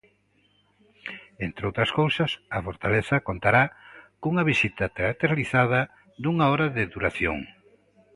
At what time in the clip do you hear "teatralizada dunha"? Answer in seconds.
4.97-6.45